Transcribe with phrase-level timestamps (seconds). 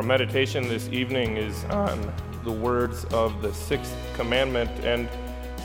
[0.00, 2.10] Our meditation this evening is on
[2.42, 5.10] the words of the sixth commandment, and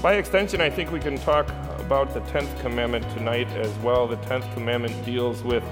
[0.02, 1.48] by extension, I think we can talk
[1.80, 4.08] about the tenth commandment tonight as well.
[4.08, 5.64] The tenth commandment deals with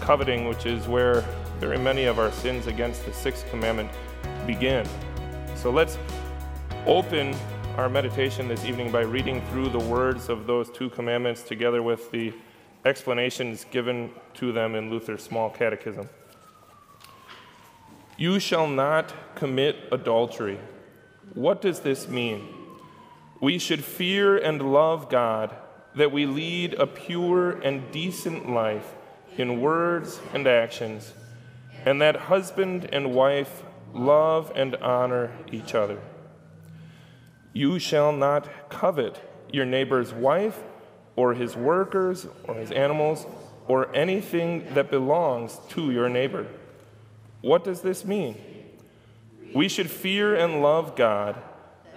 [0.00, 1.22] coveting, which is where
[1.58, 3.90] very many of our sins against the sixth commandment
[4.46, 4.86] begin.
[5.56, 5.98] So let's
[6.86, 7.34] open
[7.76, 12.12] our meditation this evening by reading through the words of those two commandments together with
[12.12, 12.32] the
[12.84, 16.08] explanations given to them in Luther's Small Catechism.
[18.16, 20.60] You shall not commit adultery.
[21.34, 22.46] What does this mean?
[23.40, 25.54] We should fear and love God,
[25.96, 28.94] that we lead a pure and decent life
[29.36, 31.12] in words and actions,
[31.84, 36.00] and that husband and wife love and honor each other.
[37.52, 39.20] You shall not covet
[39.52, 40.62] your neighbor's wife,
[41.16, 43.26] or his workers, or his animals,
[43.68, 46.46] or anything that belongs to your neighbor.
[47.44, 48.36] What does this mean?
[49.54, 51.36] We should fear and love God,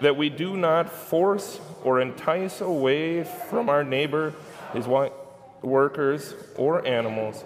[0.02, 4.34] that we do not force or entice away from our neighbor,
[4.74, 4.86] his
[5.62, 7.46] workers, or animals,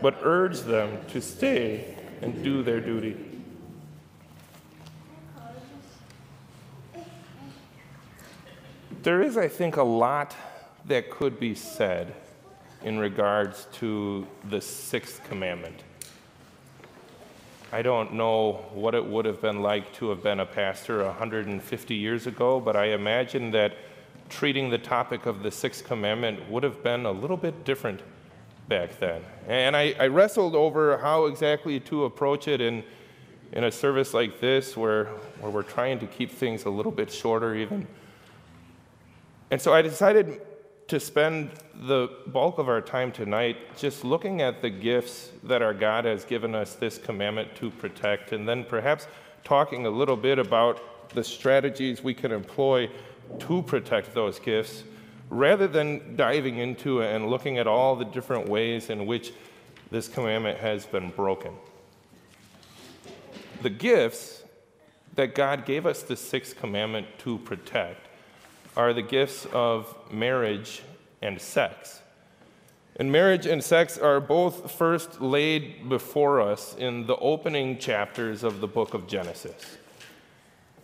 [0.00, 3.16] but urge them to stay and do their duty.
[9.02, 10.36] There is, I think, a lot
[10.84, 12.14] that could be said
[12.84, 15.82] in regards to the sixth commandment.
[17.72, 21.94] I don't know what it would have been like to have been a pastor 150
[21.94, 23.74] years ago, but I imagine that
[24.28, 28.00] treating the topic of the sixth commandment would have been a little bit different
[28.68, 29.20] back then.
[29.48, 32.84] And I, I wrestled over how exactly to approach it in,
[33.52, 35.06] in a service like this where,
[35.40, 37.88] where we're trying to keep things a little bit shorter, even.
[39.50, 40.40] And so I decided
[40.88, 45.74] to spend the bulk of our time tonight just looking at the gifts that our
[45.74, 49.08] God has given us this commandment to protect, and then perhaps
[49.42, 52.88] talking a little bit about the strategies we can employ
[53.40, 54.84] to protect those gifts,
[55.28, 59.32] rather than diving into and looking at all the different ways in which
[59.90, 61.52] this commandment has been broken.
[63.62, 64.44] The gifts
[65.16, 68.05] that God gave us the sixth commandment to protect
[68.76, 70.82] are the gifts of marriage
[71.22, 72.00] and sex.
[72.98, 78.60] And marriage and sex are both first laid before us in the opening chapters of
[78.60, 79.76] the book of Genesis.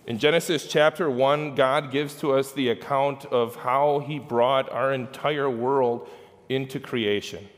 [0.06, 4.92] In Genesis chapter 1, God gives to us the account of how he brought our
[4.92, 6.08] entire world
[6.48, 7.48] into creation.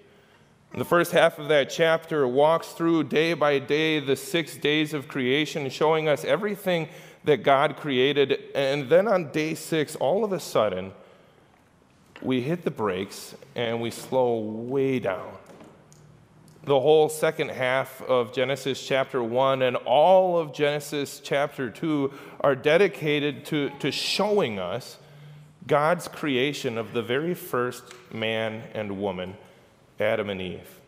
[0.77, 5.07] The first half of that chapter walks through day by day the six days of
[5.07, 6.89] creation, showing us everything
[7.25, 8.39] that God created.
[8.55, 10.93] And then on day six, all of a sudden,
[12.23, 15.33] we hit the brakes and we slow way down.
[16.65, 22.57] The whole second half of Genesis chapter 1 and all of Genesis chapter 2 are
[22.57, 24.99] dedicated to, to showing us
[25.67, 29.37] God's creation of the very first man and woman,
[30.01, 30.81] Adam and Eve.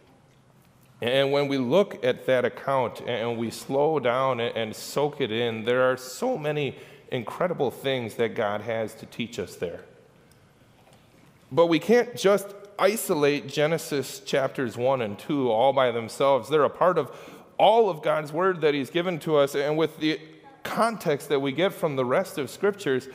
[1.02, 5.64] And when we look at that account and we slow down and soak it in,
[5.64, 6.76] there are so many
[7.10, 9.84] incredible things that God has to teach us there.
[11.52, 12.48] But we can't just
[12.78, 16.48] isolate Genesis chapters 1 and 2 all by themselves.
[16.48, 17.14] They're a part of
[17.58, 19.54] all of God's word that He's given to us.
[19.54, 20.18] And with the
[20.62, 23.08] context that we get from the rest of scriptures,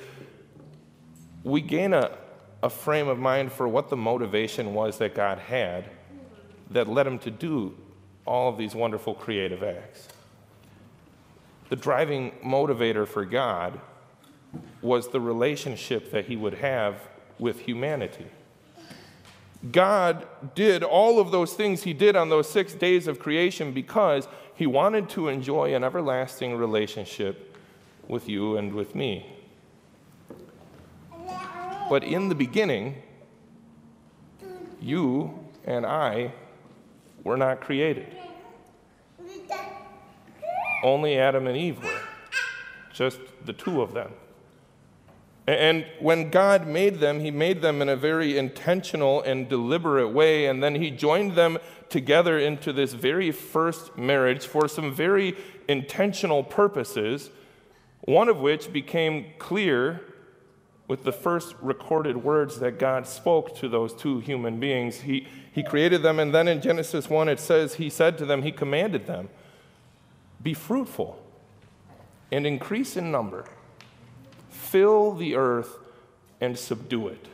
[1.44, 2.16] we gain a,
[2.62, 5.90] a frame of mind for what the motivation was that God had
[6.72, 7.76] that led him to do
[8.26, 10.08] all of these wonderful creative acts.
[11.70, 13.80] The driving motivator for God
[14.82, 16.96] was the relationship that he would have
[17.40, 18.28] with humanity.
[19.72, 24.28] God did all of those things he did on those six days of creation because
[24.56, 27.56] he wanted to enjoy an everlasting relationship
[28.08, 29.26] with you and with me.
[31.90, 32.96] But in the beginning,
[34.82, 36.34] you and I
[37.24, 38.08] were not created.
[40.84, 42.02] Only Adam and Eve were,
[42.94, 44.12] just the two of them.
[45.48, 50.46] And when God made them, He made them in a very intentional and deliberate way,
[50.46, 51.58] and then He joined them
[51.90, 55.36] together into this very first marriage for some very
[55.68, 57.30] intentional purposes,
[58.02, 60.02] one of which became clear
[60.92, 65.00] with the first recorded words that God spoke to those two human beings.
[65.00, 68.42] He, he created them, and then in Genesis 1, it says, He said to them,
[68.42, 69.30] He commanded them,
[70.44, 71.18] Be fruitful
[72.30, 73.46] and increase in number,
[74.50, 75.78] fill the earth
[76.42, 77.26] and subdue it.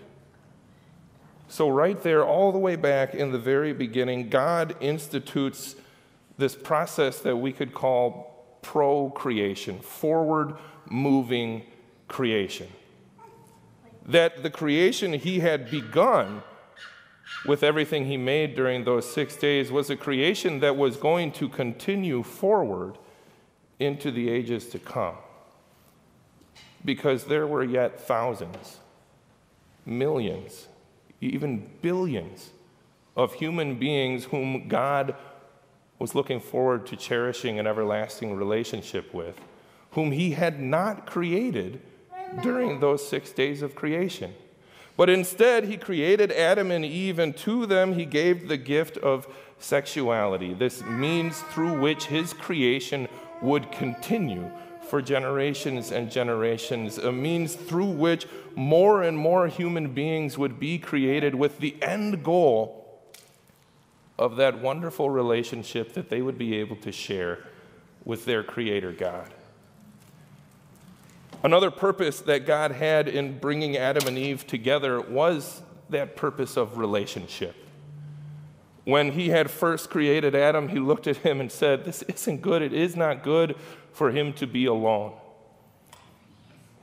[1.48, 5.76] So, right there, all the way back in the very beginning, God institutes
[6.38, 10.54] this process that we could call procreation, forward
[10.92, 11.64] moving
[12.08, 12.68] creation.
[14.08, 16.44] That the creation he had begun
[17.46, 21.50] with everything he made during those six days was a creation that was going to
[21.50, 22.98] continue forward
[23.80, 25.16] into the ages to come.
[26.84, 28.78] Because there were yet thousands,
[29.86, 30.68] millions,
[31.20, 32.52] even billions
[33.16, 35.16] of human beings whom God
[36.00, 39.40] was looking forward to cherishing an everlasting relationship with,
[39.92, 41.82] whom he had not created
[42.42, 44.34] during those six days of creation.
[44.96, 49.28] But instead, he created Adam and Eve, and to them he gave the gift of
[49.60, 53.08] sexuality, this means through which his creation
[53.42, 54.50] would continue
[54.88, 58.26] for generations and generations, a means through which
[58.56, 63.02] more and more human beings would be created with the end goal
[64.18, 67.46] of that wonderful relationship that they would be able to share
[68.06, 69.34] with their Creator God.
[71.44, 76.78] Another purpose that God had in bringing Adam and Eve together was that purpose of
[76.78, 77.56] relationship.
[78.84, 82.62] When he had first created Adam, he looked at him and said, This isn't good.
[82.62, 83.56] It is not good
[83.92, 85.14] for him to be alone.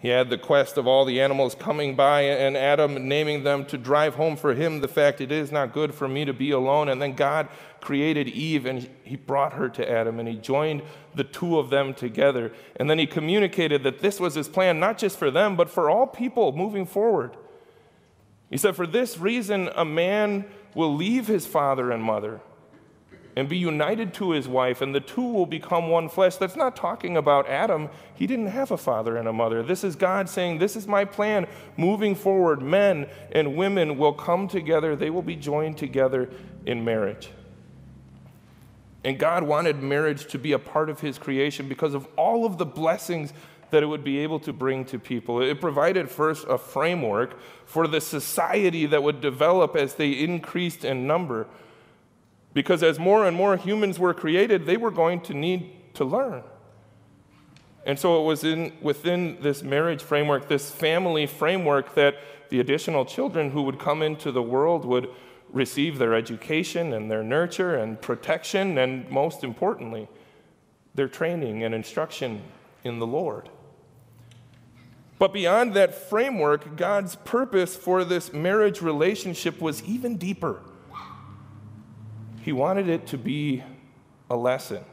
[0.04, 3.78] He had the quest of all the animals coming by and Adam naming them to
[3.78, 6.90] drive home for him the fact it is not good for me to be alone.
[6.90, 7.48] And then God
[7.80, 10.82] created Eve and he brought her to Adam and he joined
[11.14, 12.52] the two of them together.
[12.76, 15.88] And then he communicated that this was his plan, not just for them, but for
[15.88, 17.34] all people moving forward.
[18.50, 22.42] He said, For this reason, a man will leave his father and mother
[23.36, 26.36] and be united to his wife, and the two will become one flesh.
[26.36, 27.88] That's not talking about Adam.
[28.14, 29.62] He didn't have a father and a mother.
[29.62, 31.46] This is God saying, This is my plan.
[31.76, 36.31] Moving forward, men and women will come together, they will be joined together
[36.64, 37.31] in marriage.
[39.02, 42.56] And God wanted marriage to be a part of his creation because of all of
[42.56, 43.32] the blessings
[43.70, 45.42] that it would be able to bring to people.
[45.42, 51.06] It provided first a framework for the society that would develop as they increased in
[51.06, 51.48] number
[52.54, 56.42] because as more and more humans were created, they were going to need to learn.
[57.84, 62.16] And so it was in, within this marriage framework, this family framework, that
[62.48, 65.10] the additional children who would come into the world would
[65.52, 70.08] receive their education and their nurture and protection, and most importantly,
[70.94, 72.42] their training and instruction
[72.84, 73.50] in the Lord.
[75.18, 80.60] But beyond that framework, God's purpose for this marriage relationship was even deeper.
[82.44, 83.64] He wanted it to be
[84.29, 84.85] a lesson,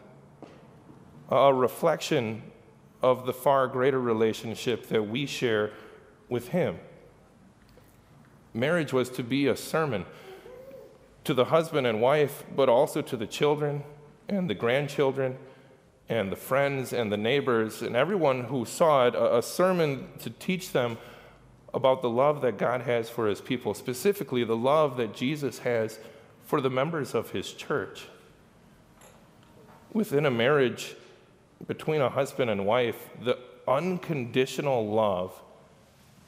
[1.30, 2.44] a reflection
[3.01, 5.71] of the far greater relationship that we share
[6.30, 6.80] with Him.
[8.53, 10.06] Marriage was to be a sermon
[11.25, 13.83] to the husband and wife, but also to the children
[14.30, 15.38] and the grandchildren
[16.07, 20.71] and the friends and the neighbors and everyone who saw it, a, sermon to teach
[20.71, 20.97] them
[21.74, 26.00] about the love that God has for His people, specifically the love that Jesus has
[26.51, 28.07] for the members of his church.
[29.94, 30.98] Within a marriage
[31.65, 35.31] between a husband and wife, the unconditional love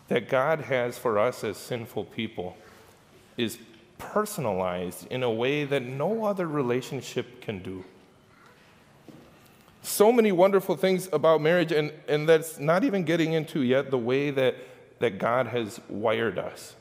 [0.07, 2.55] that God has for us as sinful people
[3.35, 3.57] is
[3.97, 7.83] personalized in a way that no other relationship can do.
[9.81, 13.97] So many wonderful things about marriage, and, and that's not even getting into yet the
[13.97, 14.55] way that,
[14.99, 16.77] that God has wired us.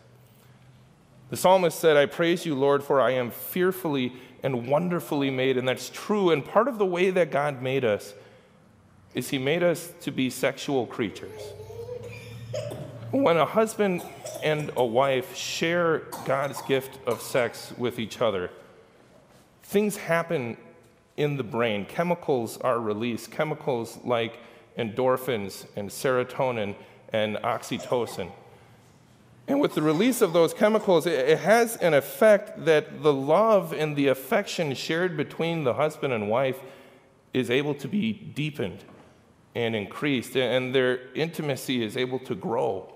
[1.32, 4.12] The psalmist said, I praise you, Lord, for I am fearfully
[4.42, 5.56] and wonderfully made.
[5.56, 6.28] And that's true.
[6.28, 8.12] And part of the way that God made us
[9.14, 11.40] is He made us to be sexual creatures.
[13.12, 14.02] When a husband
[14.42, 18.50] and a wife share God's gift of sex with each other,
[19.62, 20.58] things happen
[21.16, 21.86] in the brain.
[21.86, 24.38] Chemicals are released, chemicals like
[24.76, 26.74] endorphins and serotonin
[27.10, 28.30] and oxytocin.
[29.52, 33.94] And with the release of those chemicals, it has an effect that the love and
[33.94, 36.58] the affection shared between the husband and wife
[37.34, 38.82] is able to be deepened
[39.54, 42.90] and increased, and their intimacy is able to grow.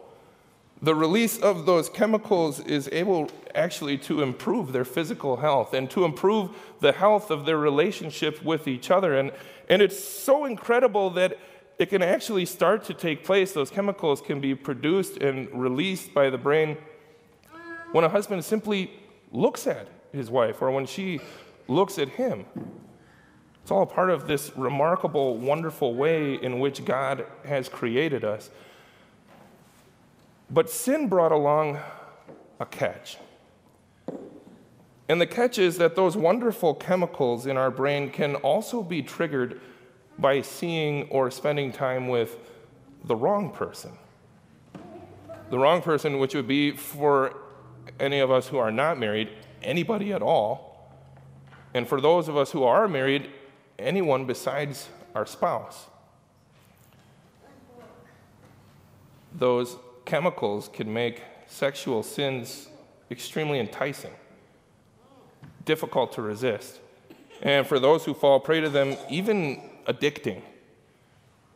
[0.80, 6.06] The release of those chemicals is able actually to improve their physical health and to
[6.06, 9.14] improve the health of their relationship with each other.
[9.14, 9.30] And,
[9.68, 11.36] and it's so incredible that
[11.78, 13.52] it can actually start to take place.
[13.52, 16.76] Those chemicals can be produced and released by the brain
[17.92, 18.90] when a husband simply
[19.33, 21.21] looks at his wife or when she
[21.68, 22.47] looks at him.
[23.62, 28.50] It's all part of this remarkable, wonderful way in which God has created us.
[30.49, 31.80] But sin brought along
[32.61, 33.18] a catch.
[35.09, 39.61] And the catch is that those wonderful chemicals in our brain can also be triggered
[40.18, 42.38] by seeing or spending time with
[43.04, 43.92] the wrong person.
[45.50, 47.37] The wrong person, which would be for
[48.00, 49.30] any of us who are not married,
[49.62, 50.92] anybody at all.
[51.75, 53.30] And for those of us who are married,
[53.78, 55.87] anyone besides our spouse.
[59.35, 62.68] Those chemicals can make sexual sins
[63.11, 64.12] extremely enticing,
[65.64, 66.80] difficult to resist.
[67.42, 70.43] And for those who fall prey to them, even addicting,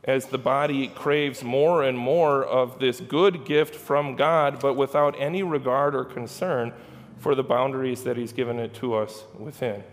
[0.04, 5.14] as the body craves more and more of this good gift from God, but without
[5.18, 6.72] any regard or concern
[7.18, 9.84] for the boundaries that He's given it to us within.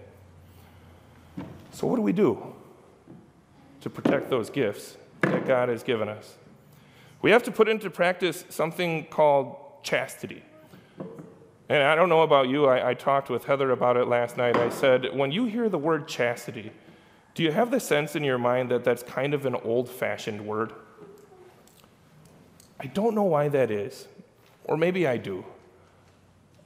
[1.71, 2.55] So, what do we do
[3.81, 6.37] to protect those gifts that God has given us?
[7.21, 10.43] We have to put into practice something called chastity.
[11.69, 14.55] And I don't know about you, I, I, talked with Heather about it last night.
[14.55, 16.71] I said, when you hear the word chastity,
[17.37, 20.43] do you have the sense in your mind that that's kind of an old fashioned
[20.43, 20.73] word?
[22.79, 24.07] I don't know why that is,
[24.63, 25.45] or maybe I do.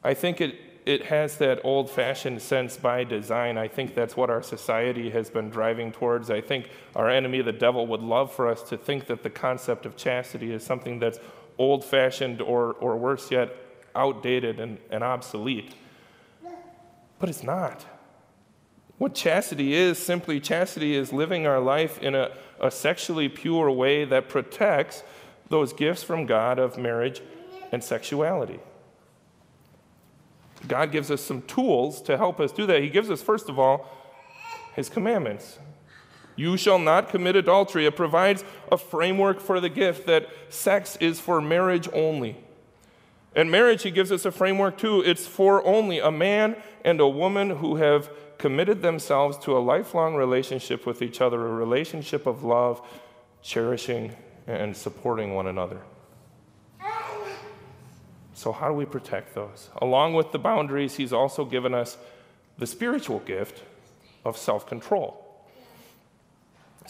[0.02, 3.58] I think it, it has that old fashioned sense by design.
[3.58, 6.32] I think that's what our society has been driving towards.
[6.32, 9.86] I think our enemy, the devil, would love for us to think that the concept
[9.86, 11.20] of chastity is something that's
[11.58, 13.54] old fashioned or, or worse yet,
[13.94, 15.76] outdated and, and obsolete.
[17.20, 17.86] But it's not.
[19.02, 22.30] What chastity is simply chastity is living our life in a,
[22.60, 25.02] a sexually pure way that protects
[25.50, 27.20] those gifts from God of marriage
[27.72, 28.60] and sexuality.
[30.68, 32.84] God gives us some tools to help us do that.
[32.84, 33.90] He gives us, first of all,
[34.76, 35.58] His commandments.
[36.36, 37.88] You shall not commit adultery.
[37.88, 42.38] It provides a framework for the gift that sex is for marriage only.
[43.36, 45.02] And marriage, he gives us a framework too.
[45.02, 50.16] It's for only a man and a woman who have committed themselves to a lifelong
[50.16, 52.82] relationship with each other, a relationship of love,
[53.44, 54.16] cherishing,
[54.48, 55.80] and supporting one another.
[58.34, 59.70] So, how do we protect those?
[59.80, 62.00] Along with the boundaries, he's also given us
[62.58, 63.62] the spiritual gift
[64.26, 65.31] of self control.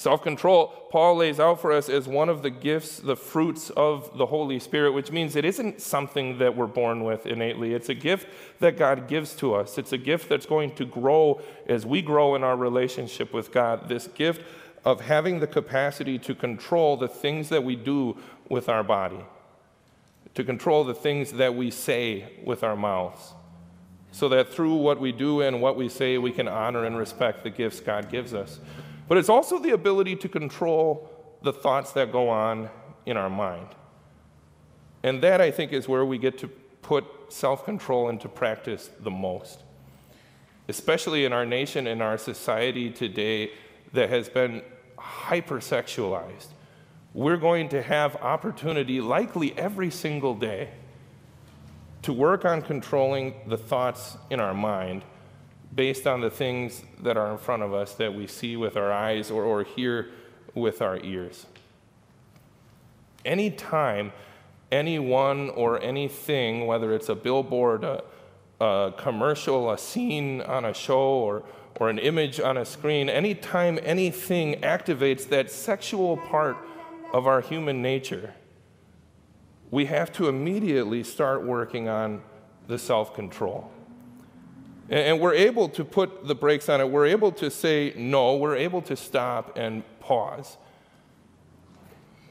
[0.01, 4.17] Self control, Paul lays out for us as one of the gifts, the fruits of
[4.17, 7.75] the Holy Spirit, which means it isn't something that we're born with innately.
[7.75, 8.27] It's a gift
[8.61, 9.77] that God gives to us.
[9.77, 13.89] It's a gift that's going to grow as we grow in our relationship with God.
[13.89, 14.41] This gift
[14.83, 18.17] of having the capacity to control the things that we do
[18.49, 19.23] with our body,
[20.33, 23.33] to control the things that we say with our mouths,
[24.11, 27.43] so that through what we do and what we say, we can honor and respect
[27.43, 28.59] the gifts God gives us
[29.11, 32.69] but it's also the ability to control the thoughts that go on
[33.05, 33.67] in our mind.
[35.03, 39.11] And that, I think, is where we get to put self control into practice the
[39.11, 39.63] most,
[40.69, 43.51] especially in our nation and our society today
[43.91, 44.61] that has been
[44.97, 46.47] hypersexualized.
[47.13, 50.69] We're going to have opportunity, likely every single day,
[52.03, 55.03] to work on controlling the thoughts in our mind
[55.73, 58.91] based on the things that are in front of us that we see with our
[58.91, 60.09] eyes or, or hear
[60.53, 61.45] with our ears.
[63.23, 64.11] Anytime
[64.71, 68.03] anyone or anything, whether it's a billboard, a,
[68.59, 71.43] a commercial, a scene on a show, or,
[71.79, 76.57] or an image on a screen, anytime anything activates that sexual part
[77.13, 78.33] of our human nature,
[79.69, 82.21] we have to immediately start working on
[82.67, 83.71] the self control.
[84.91, 86.89] And we're able to put the brakes on it.
[86.89, 88.35] We're able to say no.
[88.35, 90.57] We're able to stop and pause.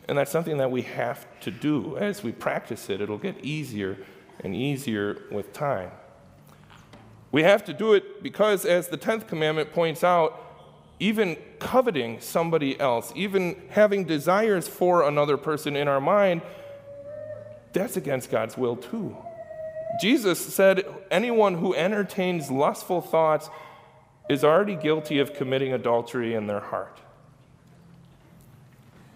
[0.06, 1.96] And that's something that we have to do.
[1.96, 3.96] As we practice it, it'll get easier
[4.44, 5.90] and easier with time.
[7.32, 10.38] We have to do it because, as the 10th commandment points out,
[10.98, 16.42] even coveting somebody else, even having desires for another person in our mind,
[17.72, 19.16] that's against God's will too.
[19.98, 23.50] Jesus said, anyone who entertains lustful thoughts
[24.28, 27.00] is already guilty of committing adultery in their heart.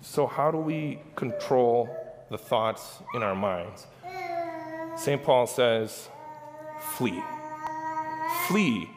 [0.01, 1.89] So, how do we control
[2.31, 3.87] the thoughts in our minds?
[4.97, 5.23] St.
[5.23, 6.09] Paul says,
[6.81, 7.23] flee.
[8.49, 8.91] Flee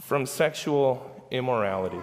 [0.00, 2.00] from sexual immorality.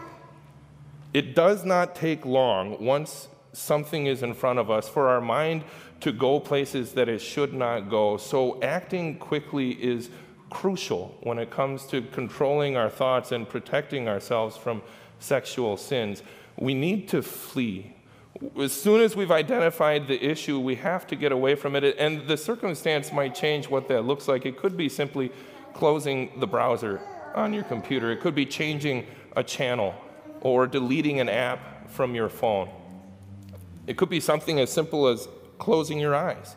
[1.14, 5.64] It does not take long once something is in front of us for our mind
[6.02, 8.18] to go places that it should not go.
[8.18, 10.10] So, acting quickly is
[10.50, 14.82] crucial when it comes to controlling our thoughts and protecting ourselves from
[15.20, 16.24] sexual sins.
[16.58, 17.96] We need to flee.
[18.60, 21.96] As soon as we've identified the issue, we have to get away from it.
[21.98, 24.46] And the circumstance might change what that looks like.
[24.46, 25.32] It could be simply
[25.74, 27.02] closing the browser
[27.34, 29.94] on your computer, it could be changing a channel
[30.40, 32.70] or deleting an app from your phone.
[33.88, 35.28] It could be something as simple as
[35.58, 36.56] closing your eyes.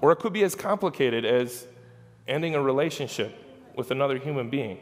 [0.00, 1.66] Or it could be as complicated as
[2.28, 3.34] ending a relationship
[3.74, 4.78] with another human being.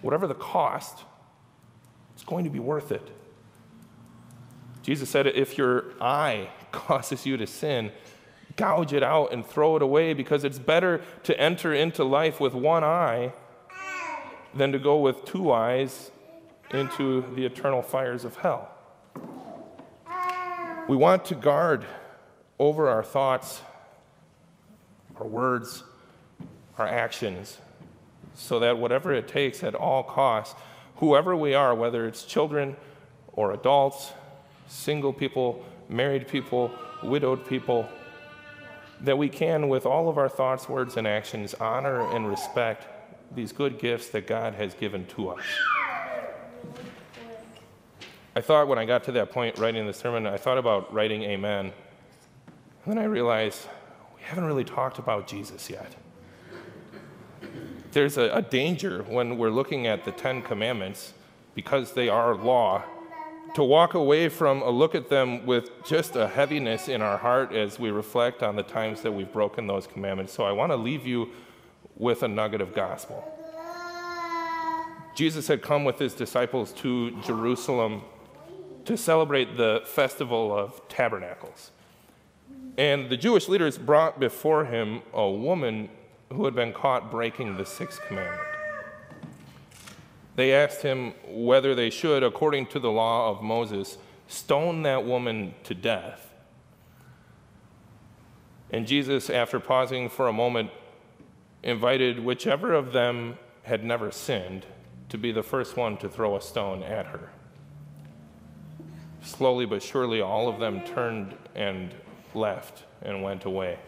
[0.00, 1.04] Whatever the cost,
[2.14, 3.06] it's going to be worth it.
[4.82, 7.92] Jesus said, if your eye causes you to sin,
[8.56, 12.54] gouge it out and throw it away because it's better to enter into life with
[12.54, 13.32] one eye
[14.54, 16.10] than to go with two eyes
[16.72, 18.70] into the eternal fires of hell.
[20.88, 21.84] We want to guard
[22.58, 23.60] over our thoughts,
[25.20, 25.84] our words,
[26.78, 27.58] our actions,
[28.34, 30.58] so that whatever it takes at all costs,
[30.96, 32.74] whoever we are, whether it's children
[33.34, 34.12] or adults,
[34.66, 36.70] single people, married people,
[37.02, 37.86] widowed people,
[39.02, 42.86] that we can, with all of our thoughts, words, and actions, honor and respect
[43.34, 45.44] these good gifts that God has given to us.
[48.38, 51.24] I thought when I got to that point writing the sermon, I thought about writing
[51.24, 51.72] Amen.
[52.84, 53.66] And then I realized
[54.14, 55.96] we haven't really talked about Jesus yet.
[57.90, 61.14] There's a, a danger when we're looking at the Ten Commandments,
[61.56, 62.84] because they are law,
[63.56, 67.52] to walk away from a look at them with just a heaviness in our heart
[67.52, 70.32] as we reflect on the times that we've broken those commandments.
[70.32, 71.30] So I want to leave you
[71.96, 73.34] with a nugget of gospel.
[75.16, 78.02] Jesus had come with his disciples to Jerusalem
[78.88, 81.72] to celebrate the festival of tabernacles.
[82.78, 85.90] And the Jewish leaders brought before him a woman
[86.32, 88.48] who had been caught breaking the sixth commandment.
[90.36, 95.54] They asked him whether they should, according to the law of Moses, stone that woman
[95.64, 96.32] to death.
[98.70, 100.70] And Jesus, after pausing for a moment,
[101.62, 104.64] invited whichever of them had never sinned
[105.10, 107.28] to be the first one to throw a stone at her.
[109.28, 111.94] Slowly but surely, all of them turned and
[112.34, 113.78] left and went away.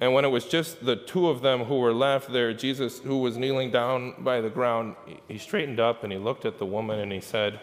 [0.00, 3.18] And when it was just the two of them who were left there, Jesus, who
[3.18, 4.96] was kneeling down by the ground,
[5.28, 7.60] he straightened up and he looked at the woman and he said,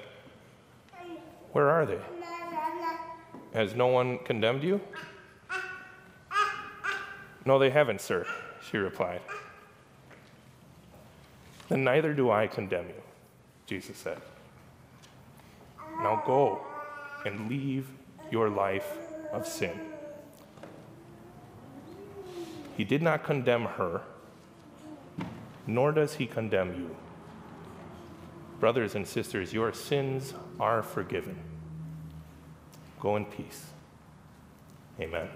[1.54, 2.00] Where are they?
[3.54, 4.80] Has no one condemned you?
[7.46, 8.28] No, they haven't, sir,
[8.70, 9.22] she replied.
[11.68, 13.02] Then neither do I condemn you,
[13.66, 14.22] Jesus said.
[16.02, 16.62] Now go
[17.26, 17.88] and leave
[18.32, 18.98] your life
[19.32, 19.80] of sin.
[22.76, 24.02] He did not condemn her,
[25.68, 26.96] nor does he condemn you.
[28.60, 31.38] Brothers and sisters, your sins are forgiven.
[33.00, 33.68] Go in peace.
[35.00, 35.30] Amen.